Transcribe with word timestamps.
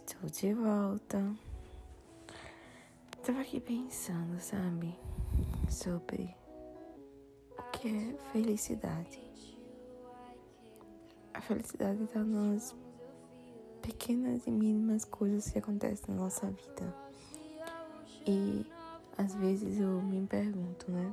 Estou 0.00 0.30
de 0.30 0.54
volta. 0.54 1.34
Estava 3.18 3.40
aqui 3.40 3.58
pensando, 3.58 4.38
sabe, 4.38 4.96
sobre 5.68 6.34
o 7.58 7.62
que 7.72 7.88
é 7.88 8.32
felicidade. 8.32 9.20
A 11.34 11.40
felicidade 11.40 12.04
está 12.04 12.22
nas 12.22 12.76
pequenas 13.82 14.46
e 14.46 14.52
mínimas 14.52 15.04
coisas 15.04 15.50
que 15.50 15.58
acontecem 15.58 16.14
na 16.14 16.22
nossa 16.22 16.46
vida. 16.46 16.94
E 18.24 18.64
às 19.18 19.34
vezes 19.34 19.80
eu 19.80 20.00
me 20.00 20.24
pergunto, 20.28 20.92
né? 20.92 21.12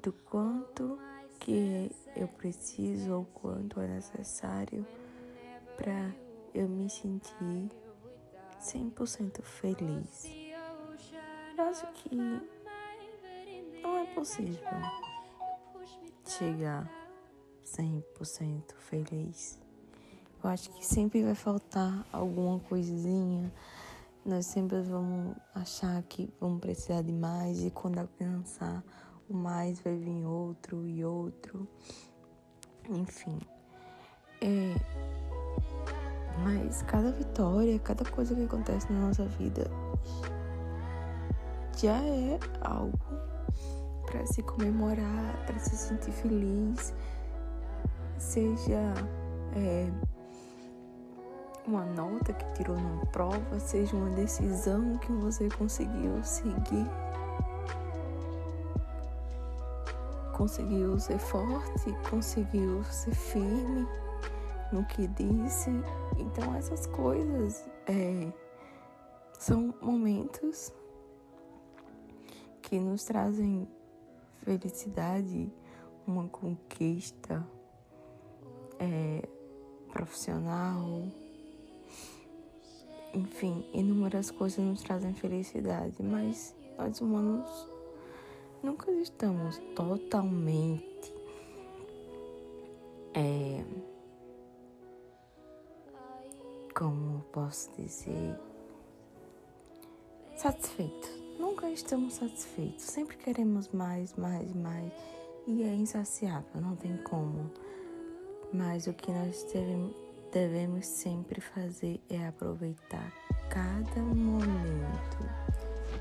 Do 0.00 0.12
quanto 0.12 0.96
que 1.40 1.90
eu 2.14 2.28
preciso 2.28 3.12
ou 3.12 3.24
quanto 3.24 3.80
é 3.80 3.88
necessário 3.88 4.86
para 5.82 6.14
eu 6.54 6.68
me 6.68 6.88
sentir 6.88 7.68
100% 8.60 9.42
feliz. 9.42 10.30
Eu 11.58 11.64
acho 11.64 11.86
que 11.94 12.14
não 13.82 13.98
é 13.98 14.06
possível 14.14 14.68
chegar 16.24 16.88
100% 17.66 18.74
feliz. 18.76 19.58
Eu 20.42 20.50
acho 20.50 20.70
que 20.70 20.86
sempre 20.86 21.24
vai 21.24 21.34
faltar 21.34 22.06
alguma 22.12 22.60
coisinha. 22.60 23.52
Nós 24.24 24.46
sempre 24.46 24.82
vamos 24.82 25.36
achar 25.52 26.00
que 26.04 26.32
vamos 26.40 26.60
precisar 26.60 27.02
de 27.02 27.12
mais 27.12 27.64
e 27.64 27.72
quando 27.72 27.98
alcançar 27.98 28.84
o 29.28 29.34
mais 29.34 29.80
vai 29.80 29.96
vir 29.96 30.24
outro 30.24 30.86
e 30.86 31.04
outro. 31.04 31.66
Enfim. 32.88 33.40
É, 34.40 35.01
mas 36.42 36.82
cada 36.82 37.12
vitória, 37.12 37.78
cada 37.78 38.04
coisa 38.04 38.34
que 38.34 38.44
acontece 38.44 38.92
na 38.92 39.06
nossa 39.06 39.24
vida 39.24 39.70
já 41.76 41.96
é 41.96 42.38
algo 42.60 42.98
para 44.06 44.26
se 44.26 44.42
comemorar, 44.42 45.44
para 45.46 45.58
se 45.58 45.76
sentir 45.76 46.12
feliz, 46.12 46.94
seja 48.18 48.94
é, 49.56 49.90
uma 51.66 51.84
nota 51.84 52.32
que 52.32 52.44
tirou 52.52 52.76
na 52.76 53.06
prova, 53.06 53.58
seja 53.58 53.96
uma 53.96 54.10
decisão 54.10 54.98
que 54.98 55.12
você 55.12 55.48
conseguiu 55.50 56.22
seguir, 56.22 56.86
conseguiu 60.36 60.98
ser 60.98 61.18
forte, 61.18 61.92
conseguiu 62.10 62.84
ser 62.84 63.14
firme 63.14 63.86
no 64.72 64.84
que 64.86 65.06
disse. 65.06 65.70
Então, 66.18 66.54
essas 66.56 66.86
coisas 66.86 67.68
é, 67.86 68.32
são 69.38 69.74
momentos 69.80 70.72
que 72.62 72.78
nos 72.78 73.04
trazem 73.04 73.68
felicidade, 74.44 75.52
uma 76.06 76.28
conquista 76.28 77.46
é, 78.78 79.28
profissional. 79.90 80.80
Enfim, 83.14 83.64
inúmeras 83.74 84.30
coisas 84.30 84.64
nos 84.64 84.82
trazem 84.82 85.12
felicidade, 85.12 86.02
mas 86.02 86.54
nós 86.78 87.00
humanos 87.00 87.68
nunca 88.62 88.90
estamos 88.92 89.58
totalmente. 89.76 91.21
Posso 97.32 97.70
dizer, 97.76 98.38
satisfeitos. 100.36 101.10
Nunca 101.38 101.68
estamos 101.70 102.14
satisfeitos, 102.14 102.84
sempre 102.84 103.16
queremos 103.16 103.68
mais, 103.70 104.14
mais, 104.14 104.52
mais. 104.54 104.92
E 105.46 105.62
é 105.62 105.74
insaciável, 105.74 106.60
não 106.60 106.76
tem 106.76 106.96
como. 106.98 107.50
Mas 108.52 108.86
o 108.86 108.92
que 108.92 109.10
nós 109.10 109.44
devemos 110.30 110.86
sempre 110.86 111.40
fazer 111.40 112.00
é 112.08 112.28
aproveitar 112.28 113.12
cada 113.48 114.00
momento, 114.02 115.18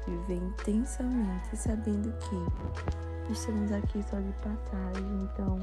viver 0.06 0.36
intensamente, 0.36 1.56
sabendo 1.56 2.14
que 2.20 3.32
estamos 3.32 3.72
aqui 3.72 4.04
só 4.04 4.20
de 4.20 4.32
passagem, 4.34 5.24
então 5.24 5.58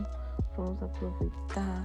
vamos 0.57 0.83
aproveitar 0.83 1.85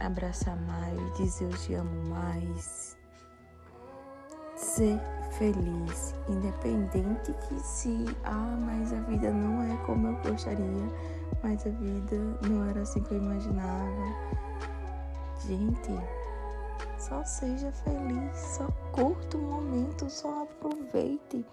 abraçar 0.00 0.56
mais, 0.56 1.16
dizer 1.16 1.44
eu 1.44 1.58
te 1.58 1.74
amo 1.74 2.08
mais, 2.08 2.96
ser 4.56 4.98
feliz, 5.38 6.14
independente 6.28 7.32
que 7.32 7.60
se, 7.60 8.04
ah, 8.24 8.56
mas 8.60 8.92
a 8.92 9.00
vida 9.02 9.30
não 9.30 9.62
é 9.62 9.76
como 9.84 10.08
eu 10.08 10.16
gostaria, 10.22 10.88
mas 11.42 11.66
a 11.66 11.70
vida 11.70 12.16
não 12.48 12.68
era 12.68 12.82
assim 12.82 13.02
que 13.02 13.12
eu 13.12 13.18
imaginava. 13.18 14.34
Gente, 15.46 15.90
só 16.98 17.22
seja 17.24 17.70
feliz, 17.72 18.36
só 18.36 18.66
curta 18.92 19.36
o 19.36 19.42
momento, 19.42 20.08
só 20.08 20.44
aproveite, 20.44 21.44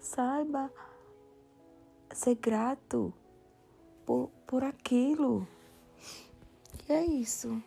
saiba 0.00 0.70
ser 2.12 2.36
grato 2.36 3.12
por, 4.04 4.30
por 4.46 4.64
aquilo. 4.64 5.46
E 6.88 6.92
é 6.92 7.04
isso. 7.04 7.62